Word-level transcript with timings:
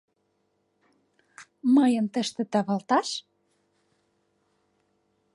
Мыйын 1.75 2.05
тыште 2.13 2.43
тавалташ? 2.51 3.09